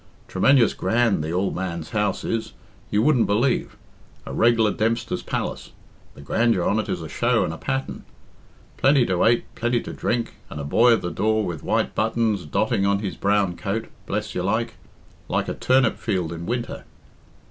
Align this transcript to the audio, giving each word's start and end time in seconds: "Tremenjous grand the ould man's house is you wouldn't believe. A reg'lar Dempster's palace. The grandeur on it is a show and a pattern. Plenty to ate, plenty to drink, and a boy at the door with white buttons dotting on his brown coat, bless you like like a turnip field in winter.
"Tremenjous 0.27 0.73
grand 0.75 1.23
the 1.23 1.29
ould 1.31 1.53
man's 1.53 1.91
house 1.91 2.23
is 2.23 2.53
you 2.89 3.03
wouldn't 3.03 3.27
believe. 3.27 3.77
A 4.25 4.33
reg'lar 4.33 4.71
Dempster's 4.71 5.21
palace. 5.21 5.73
The 6.15 6.21
grandeur 6.21 6.63
on 6.63 6.79
it 6.79 6.89
is 6.89 7.03
a 7.03 7.07
show 7.07 7.43
and 7.43 7.53
a 7.53 7.57
pattern. 7.59 8.03
Plenty 8.77 9.05
to 9.05 9.23
ate, 9.23 9.45
plenty 9.53 9.79
to 9.81 9.93
drink, 9.93 10.33
and 10.49 10.59
a 10.59 10.63
boy 10.63 10.93
at 10.93 11.03
the 11.03 11.11
door 11.11 11.45
with 11.45 11.61
white 11.61 11.93
buttons 11.93 12.47
dotting 12.47 12.83
on 12.83 12.97
his 12.97 13.15
brown 13.15 13.55
coat, 13.55 13.89
bless 14.07 14.33
you 14.33 14.41
like 14.41 14.73
like 15.27 15.47
a 15.47 15.53
turnip 15.53 15.99
field 15.99 16.33
in 16.33 16.47
winter. 16.47 16.83